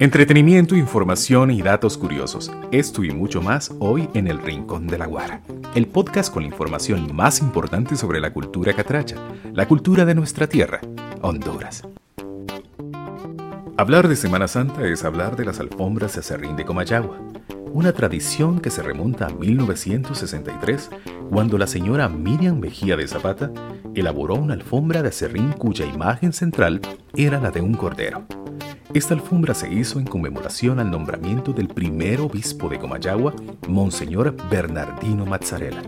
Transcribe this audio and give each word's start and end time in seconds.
Entretenimiento, 0.00 0.74
información 0.74 1.52
y 1.52 1.62
datos 1.62 1.96
curiosos. 1.96 2.50
Esto 2.72 3.04
y 3.04 3.12
mucho 3.12 3.40
más 3.40 3.72
hoy 3.78 4.08
en 4.14 4.26
El 4.26 4.40
Rincón 4.42 4.88
de 4.88 4.98
la 4.98 5.06
Guara, 5.06 5.40
el 5.76 5.86
podcast 5.86 6.34
con 6.34 6.42
la 6.42 6.48
información 6.48 7.14
más 7.14 7.38
importante 7.40 7.94
sobre 7.94 8.18
la 8.18 8.32
cultura 8.32 8.74
catracha, 8.74 9.16
la 9.52 9.68
cultura 9.68 10.04
de 10.04 10.16
nuestra 10.16 10.48
tierra, 10.48 10.80
Honduras. 11.22 11.86
Hablar 13.76 14.08
de 14.08 14.16
Semana 14.16 14.48
Santa 14.48 14.84
es 14.84 15.04
hablar 15.04 15.36
de 15.36 15.44
las 15.44 15.60
alfombras 15.60 16.14
de 16.14 16.20
acerrín 16.20 16.56
de 16.56 16.64
Comayagua, 16.64 17.16
una 17.74 17.92
tradición 17.92 18.60
que 18.60 18.70
se 18.70 18.84
remonta 18.84 19.26
a 19.26 19.30
1963, 19.30 20.90
cuando 21.28 21.58
la 21.58 21.66
señora 21.66 22.08
Miriam 22.08 22.60
Mejía 22.60 22.96
de 22.96 23.08
Zapata 23.08 23.50
elaboró 23.96 24.36
una 24.36 24.54
alfombra 24.54 25.02
de 25.02 25.08
acerrín 25.08 25.52
cuya 25.52 25.84
imagen 25.84 26.32
central 26.32 26.80
era 27.16 27.40
la 27.40 27.50
de 27.50 27.60
un 27.60 27.74
cordero. 27.74 28.26
Esta 28.94 29.14
alfombra 29.14 29.54
se 29.54 29.74
hizo 29.74 29.98
en 29.98 30.06
conmemoración 30.06 30.78
al 30.78 30.88
nombramiento 30.88 31.52
del 31.52 31.66
primer 31.66 32.20
obispo 32.20 32.68
de 32.68 32.78
Comayagua, 32.78 33.34
Monseñor 33.66 34.36
Bernardino 34.48 35.26
Mazzarella. 35.26 35.82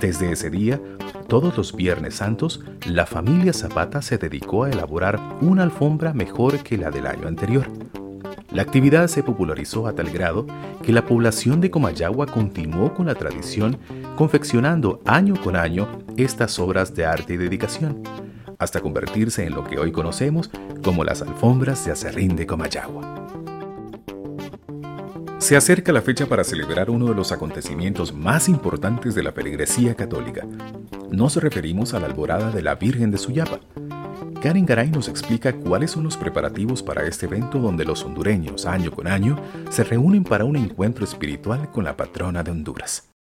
Desde 0.00 0.32
ese 0.32 0.48
día, 0.48 0.80
todos 1.26 1.54
los 1.58 1.76
Viernes 1.76 2.14
Santos, 2.14 2.64
la 2.86 3.04
familia 3.04 3.52
Zapata 3.52 4.00
se 4.00 4.16
dedicó 4.16 4.64
a 4.64 4.70
elaborar 4.70 5.20
una 5.42 5.64
alfombra 5.64 6.14
mejor 6.14 6.60
que 6.60 6.78
la 6.78 6.90
del 6.90 7.06
año 7.06 7.28
anterior. 7.28 7.68
La 8.50 8.62
actividad 8.62 9.08
se 9.08 9.22
popularizó 9.22 9.86
a 9.86 9.94
tal 9.94 10.10
grado 10.10 10.46
que 10.82 10.92
la 10.92 11.04
población 11.04 11.60
de 11.60 11.70
Comayagua 11.70 12.26
continuó 12.26 12.94
con 12.94 13.06
la 13.06 13.14
tradición, 13.14 13.78
confeccionando 14.16 15.02
año 15.04 15.34
con 15.42 15.54
año 15.54 15.86
estas 16.16 16.58
obras 16.58 16.94
de 16.94 17.04
arte 17.04 17.34
y 17.34 17.36
dedicación, 17.36 18.02
hasta 18.58 18.80
convertirse 18.80 19.44
en 19.44 19.54
lo 19.54 19.64
que 19.64 19.78
hoy 19.78 19.92
conocemos 19.92 20.50
como 20.82 21.04
las 21.04 21.20
alfombras 21.20 21.84
de 21.84 21.92
acerrín 21.92 22.36
de 22.36 22.46
Comayagua. 22.46 23.26
Se 25.38 25.54
acerca 25.56 25.92
la 25.92 26.02
fecha 26.02 26.26
para 26.26 26.42
celebrar 26.42 26.90
uno 26.90 27.06
de 27.06 27.14
los 27.14 27.32
acontecimientos 27.32 28.12
más 28.12 28.48
importantes 28.48 29.14
de 29.14 29.22
la 29.22 29.32
peregresía 29.32 29.94
católica. 29.94 30.46
Nos 31.10 31.36
referimos 31.36 31.94
a 31.94 32.00
la 32.00 32.06
alborada 32.06 32.50
de 32.50 32.62
la 32.62 32.74
Virgen 32.74 33.10
de 33.10 33.18
Suyapa. 33.18 33.60
Karen 34.40 34.66
Garay 34.66 34.88
nos 34.90 35.08
explica 35.08 35.52
cuáles 35.52 35.90
son 35.90 36.04
los 36.04 36.16
preparativos 36.16 36.80
para 36.82 37.04
este 37.06 37.26
evento 37.26 37.58
donde 37.58 37.84
los 37.84 38.04
hondureños, 38.04 38.66
año 38.66 38.92
con 38.92 39.08
año, 39.08 39.36
se 39.68 39.82
reúnen 39.82 40.22
para 40.22 40.44
un 40.44 40.56
encuentro 40.56 41.04
espiritual 41.04 41.70
con 41.72 41.84
la 41.84 41.96
patrona 41.96 42.44
de 42.44 42.52
Honduras. 42.52 43.17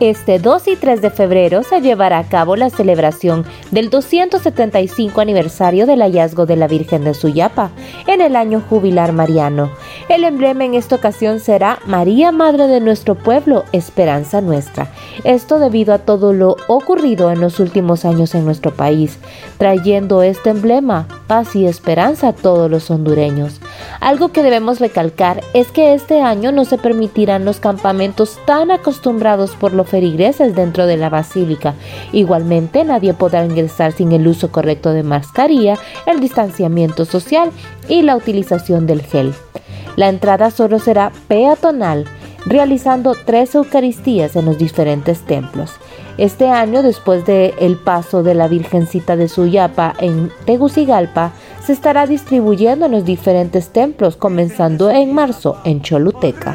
Este 0.00 0.40
2 0.40 0.66
y 0.66 0.76
3 0.76 1.02
de 1.02 1.10
febrero 1.10 1.62
se 1.62 1.80
llevará 1.80 2.18
a 2.18 2.28
cabo 2.28 2.56
la 2.56 2.68
celebración 2.68 3.44
del 3.70 3.90
275 3.90 5.20
aniversario 5.20 5.86
del 5.86 6.02
hallazgo 6.02 6.46
de 6.46 6.56
la 6.56 6.66
Virgen 6.66 7.04
de 7.04 7.14
Suyapa 7.14 7.70
en 8.08 8.20
el 8.20 8.34
año 8.34 8.60
jubilar 8.68 9.12
mariano. 9.12 9.70
El 10.08 10.24
emblema 10.24 10.64
en 10.64 10.74
esta 10.74 10.96
ocasión 10.96 11.38
será 11.38 11.78
María 11.86 12.32
Madre 12.32 12.66
de 12.66 12.80
nuestro 12.80 13.14
pueblo, 13.14 13.64
esperanza 13.70 14.40
nuestra. 14.40 14.88
Esto 15.22 15.60
debido 15.60 15.94
a 15.94 15.98
todo 15.98 16.32
lo 16.32 16.56
ocurrido 16.66 17.30
en 17.30 17.40
los 17.40 17.60
últimos 17.60 18.04
años 18.04 18.34
en 18.34 18.44
nuestro 18.44 18.74
país, 18.74 19.18
trayendo 19.58 20.22
este 20.22 20.50
emblema 20.50 21.06
paz 21.28 21.54
y 21.54 21.66
esperanza 21.66 22.28
a 22.28 22.32
todos 22.32 22.68
los 22.68 22.90
hondureños. 22.90 23.60
Algo 24.00 24.32
que 24.32 24.42
debemos 24.42 24.80
recalcar 24.80 25.42
es 25.54 25.68
que 25.68 25.94
este 25.94 26.20
año 26.20 26.52
no 26.52 26.64
se 26.64 26.78
permitirán 26.78 27.44
los 27.44 27.60
campamentos 27.60 28.38
tan 28.46 28.70
acostumbrados 28.70 29.52
por 29.52 29.72
los 29.72 29.88
ferigreses 29.88 30.54
dentro 30.54 30.86
de 30.86 30.96
la 30.96 31.08
basílica. 31.08 31.74
Igualmente, 32.12 32.84
nadie 32.84 33.14
podrá 33.14 33.44
ingresar 33.44 33.92
sin 33.92 34.12
el 34.12 34.26
uso 34.26 34.50
correcto 34.50 34.92
de 34.92 35.02
mascarilla, 35.02 35.78
el 36.06 36.20
distanciamiento 36.20 37.04
social 37.04 37.50
y 37.88 38.02
la 38.02 38.16
utilización 38.16 38.86
del 38.86 39.02
gel. 39.02 39.34
La 39.96 40.08
entrada 40.08 40.50
solo 40.50 40.78
será 40.78 41.12
peatonal, 41.28 42.04
realizando 42.46 43.14
tres 43.24 43.54
Eucaristías 43.54 44.36
en 44.36 44.44
los 44.44 44.58
diferentes 44.58 45.20
templos. 45.20 45.72
Este 46.16 46.48
año, 46.48 46.82
después 46.82 47.24
del 47.24 47.54
el 47.58 47.76
paso 47.76 48.22
de 48.22 48.34
la 48.34 48.46
Virgencita 48.46 49.16
de 49.16 49.28
Suyapa 49.28 49.94
en 49.98 50.30
Tegucigalpa, 50.44 51.32
se 51.64 51.72
estará 51.72 52.06
distribuyendo 52.06 52.86
en 52.86 52.92
los 52.92 53.04
diferentes 53.04 53.68
templos, 53.72 54.16
comenzando 54.16 54.90
en 54.90 55.14
marzo 55.14 55.60
en 55.64 55.80
Choluteca. 55.80 56.54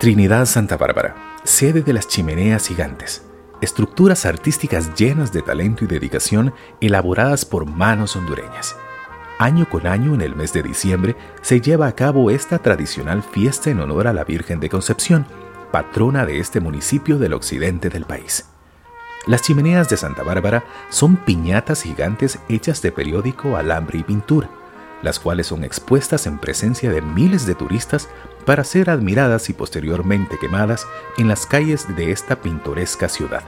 Trinidad 0.00 0.46
Santa 0.46 0.76
Bárbara, 0.76 1.16
sede 1.44 1.82
de 1.82 1.92
las 1.92 2.06
chimeneas 2.06 2.68
gigantes, 2.68 3.24
estructuras 3.60 4.26
artísticas 4.26 4.94
llenas 4.94 5.32
de 5.32 5.42
talento 5.42 5.84
y 5.84 5.88
dedicación 5.88 6.54
elaboradas 6.80 7.44
por 7.44 7.66
manos 7.66 8.14
hondureñas. 8.14 8.76
Año 9.40 9.68
con 9.68 9.86
año, 9.86 10.14
en 10.14 10.20
el 10.20 10.34
mes 10.34 10.52
de 10.52 10.64
diciembre, 10.64 11.16
se 11.42 11.60
lleva 11.60 11.86
a 11.86 11.92
cabo 11.92 12.30
esta 12.30 12.58
tradicional 12.58 13.22
fiesta 13.22 13.70
en 13.70 13.80
honor 13.80 14.08
a 14.08 14.12
la 14.12 14.24
Virgen 14.24 14.58
de 14.58 14.68
Concepción, 14.68 15.26
patrona 15.70 16.26
de 16.26 16.40
este 16.40 16.58
municipio 16.58 17.18
del 17.18 17.34
occidente 17.34 17.88
del 17.88 18.04
país. 18.04 18.46
Las 19.28 19.42
chimeneas 19.42 19.88
de 19.88 19.96
Santa 19.96 20.24
Bárbara 20.24 20.64
son 20.90 21.16
piñatas 21.16 21.82
gigantes 21.82 22.40
hechas 22.48 22.82
de 22.82 22.90
periódico, 22.90 23.56
alambre 23.56 24.00
y 24.00 24.02
pintura 24.02 24.50
las 25.02 25.18
cuales 25.18 25.46
son 25.46 25.64
expuestas 25.64 26.26
en 26.26 26.38
presencia 26.38 26.90
de 26.90 27.02
miles 27.02 27.46
de 27.46 27.54
turistas 27.54 28.08
para 28.44 28.64
ser 28.64 28.90
admiradas 28.90 29.48
y 29.48 29.52
posteriormente 29.52 30.38
quemadas 30.38 30.86
en 31.16 31.28
las 31.28 31.46
calles 31.46 31.86
de 31.96 32.10
esta 32.10 32.40
pintoresca 32.40 33.08
ciudad. 33.08 33.42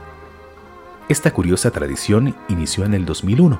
Esta 1.09 1.31
curiosa 1.31 1.71
tradición 1.71 2.35
inició 2.47 2.85
en 2.85 2.93
el 2.93 3.05
2001 3.05 3.59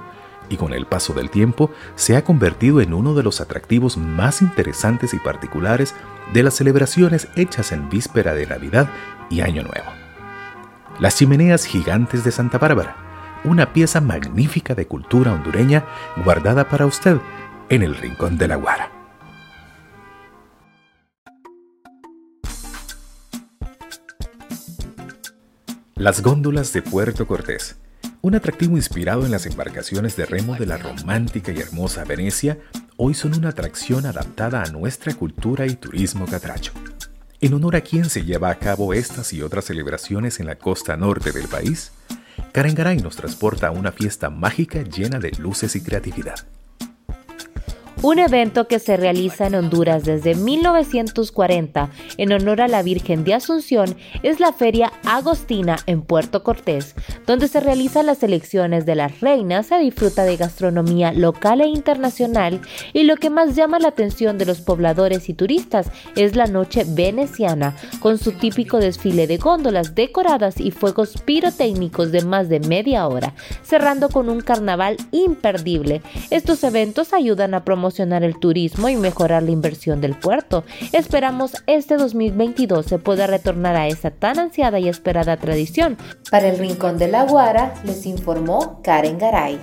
y 0.50 0.58
con 0.58 0.74
el 0.74 0.86
paso 0.86 1.14
del 1.14 1.30
tiempo 1.30 1.72
se 1.96 2.16
ha 2.16 2.24
convertido 2.24 2.82
en 2.82 2.94
uno 2.94 3.14
de 3.14 3.24
los 3.24 3.42
atractivos 3.42 3.98
más 3.98 4.42
interesantes 4.42 5.14
y 5.14 5.20
particulares 5.20 5.96
de 6.34 6.44
las 6.44 6.56
celebraciones 6.56 7.28
hechas 7.36 7.72
en 7.72 7.90
víspera 7.90 8.34
de 8.34 8.48
Navidad 8.48 8.90
y 9.30 9.42
Año 9.42 9.64
Nuevo. 9.64 10.01
Las 11.02 11.16
chimeneas 11.16 11.66
gigantes 11.66 12.24
de 12.24 12.32
Santa 12.32 12.60
Bárbara, 12.60 12.96
una 13.44 13.74
pieza 13.74 14.02
magnífica 14.02 14.76
de 14.76 14.86
cultura 14.86 15.34
hondureña 15.34 15.84
guardada 16.24 16.70
para 16.70 16.86
usted 16.86 17.18
en 17.70 17.82
el 17.82 17.96
Rincón 17.96 18.38
de 18.38 18.48
la 18.48 18.56
Guara. 18.56 18.92
Las 25.96 26.22
góndolas 26.22 26.72
de 26.72 26.84
Puerto 26.84 27.26
Cortés. 27.26 27.78
Un 28.22 28.36
atractivo 28.36 28.78
inspirado 28.78 29.26
en 29.26 29.32
las 29.32 29.48
embarcaciones 29.48 30.16
de 30.16 30.28
remo 30.28 30.54
de 30.54 30.68
la 30.68 30.78
romántica 30.78 31.52
y 31.52 31.62
hermosa 31.62 32.04
Venecia, 32.04 32.60
hoy 32.98 33.16
son 33.16 33.34
una 33.36 33.50
atracción 33.50 34.06
adaptada 34.06 34.62
a 34.62 34.70
nuestra 34.70 35.16
cultura 35.16 35.66
y 35.66 35.74
turismo 35.74 36.28
catracho. 36.28 36.74
En 37.44 37.56
honor 37.56 37.76
a 37.76 37.82
quien 37.82 38.08
se 38.08 38.24
lleva 38.24 38.52
a 38.52 38.60
cabo 38.60 38.94
estas 38.94 39.34
y 39.34 39.42
otras 39.42 39.66
celebraciones 39.66 40.40
en 40.40 40.46
la 40.46 40.58
costa 40.58 40.96
norte 40.96 41.32
del 41.32 41.48
país, 41.48 41.92
Karen 42.52 42.76
Garay 42.76 42.98
nos 42.98 43.16
transporta 43.16 43.70
a 43.70 43.72
una 43.72 43.92
fiesta 43.92 44.30
mágica 44.30 44.84
llena 44.84 45.18
de 45.18 45.32
luces 45.32 45.76
y 45.76 45.82
creatividad. 45.82 46.36
Un 48.04 48.18
evento 48.18 48.68
que 48.68 48.80
se 48.80 48.98
realiza 48.98 49.46
en 49.46 49.54
Honduras 49.54 50.04
desde 50.04 50.34
1940 50.34 51.92
en 52.18 52.34
honor 52.34 52.62
a 52.62 52.68
la 52.68 52.82
Virgen 52.82 53.24
de 53.24 53.36
Asunción 53.36 53.96
es 54.24 54.40
la 54.40 54.54
Feria 54.54 54.92
Agostina 55.06 55.78
en 55.86 56.02
Puerto 56.02 56.42
Cortés, 56.42 56.96
donde 57.28 57.48
se 57.48 57.60
realizan 57.60 58.08
las 58.08 58.24
elecciones 58.24 58.88
de 58.88 58.96
las 58.96 59.22
reinas, 59.22 59.68
se 59.68 59.78
disfruta 59.78 60.24
de 60.24 60.36
gastronomía 60.36 61.14
local 61.14 61.62
e 61.62 61.68
internacional 61.68 62.62
y 62.92 63.04
lo 63.04 63.18
que 63.18 63.30
más 63.30 63.56
llama 63.56 63.78
la 63.78 63.90
atención 63.90 64.40
de 64.40 64.48
los 64.48 64.62
pobladores 64.62 65.30
y 65.30 65.36
turistas 65.36 65.92
es 66.16 66.36
la 66.36 66.48
noche 66.48 66.86
veneciana, 66.88 67.76
con 68.00 68.18
su 68.18 68.32
típico 68.32 68.80
desfile 68.80 69.28
de 69.28 69.38
góndolas 69.38 69.94
decoradas 69.94 70.60
y 70.60 70.72
fuegos 70.72 71.22
pirotécnicos 71.24 72.12
de 72.12 72.24
más 72.24 72.50
de 72.50 72.62
media 72.62 73.08
hora, 73.08 73.36
cerrando 73.62 74.10
con 74.10 74.28
un 74.28 74.42
carnaval 74.42 74.98
imperdible. 75.12 76.02
Estos 76.32 76.64
eventos 76.64 77.14
ayudan 77.14 77.54
a 77.54 77.64
promocionar 77.64 77.91
el 78.00 78.40
turismo 78.40 78.90
y 78.90 78.96
mejorar 78.96 79.44
la 79.44 79.52
inversión 79.52 80.02
del 80.02 80.16
puerto. 80.16 80.64
Esperamos 80.92 81.54
este 81.68 81.98
2022 81.98 82.86
se 82.86 82.98
pueda 83.00 83.28
retornar 83.28 83.76
a 83.76 83.88
esa 83.88 84.12
tan 84.12 84.40
ansiada 84.40 84.80
y 84.80 84.90
esperada 84.90 85.38
tradición. 85.38 85.98
Para 86.30 86.50
el 86.50 86.58
Rincón 86.58 86.98
de 86.98 87.08
la 87.08 87.24
Guara, 87.24 87.74
les 87.84 88.06
informó 88.06 88.82
Karen 88.84 89.18
Garay. 89.18 89.60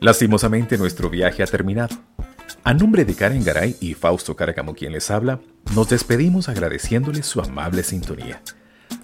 Lastimosamente 0.00 0.78
nuestro 0.78 1.10
viaje 1.10 1.42
ha 1.42 1.46
terminado. 1.46 1.96
A 2.64 2.74
nombre 2.74 3.04
de 3.04 3.14
Karen 3.14 3.44
Garay 3.44 3.76
y 3.80 3.94
Fausto 3.94 4.34
Caracamo 4.34 4.74
quien 4.74 4.92
les 4.92 5.10
habla, 5.10 5.40
nos 5.74 5.88
despedimos 5.88 6.48
agradeciéndoles 6.48 7.26
su 7.26 7.40
amable 7.40 7.82
sintonía 7.82 8.42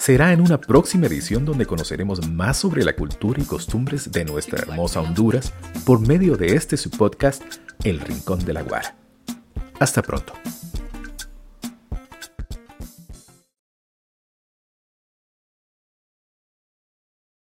será 0.02 0.32
en 0.32 0.40
una 0.40 0.60
próxima 0.60 1.06
edición 1.06 1.44
donde 1.44 1.64
conoceremos 1.64 2.28
más 2.28 2.56
sobre 2.56 2.82
la 2.82 2.96
cultura 2.96 3.40
y 3.40 3.44
costumbres 3.44 4.10
de 4.10 4.24
nuestra 4.24 4.58
hermosa 4.58 5.00
Honduras 5.00 5.52
por 5.86 6.00
medio 6.00 6.36
de 6.36 6.56
este 6.56 6.76
su 6.76 6.90
podcast 6.90 7.44
El 7.84 8.00
Rincón 8.00 8.44
de 8.44 8.52
la 8.52 8.62
Guara. 8.62 8.96
Hasta 9.78 10.02
pronto. 10.02 10.32